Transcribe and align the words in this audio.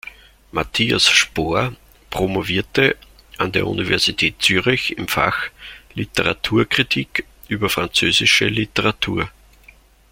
Mathias 0.51 1.05
Spohr 1.11 1.73
promovierte 2.09 2.97
an 3.37 3.51
der 3.51 3.67
Universität 3.67 4.41
Zürich 4.41 4.97
im 4.97 5.07
Fach 5.07 5.43
Literaturkritik 5.93 7.27
über 7.49 7.69
französische 7.69 8.47
Literatur. 8.47 9.29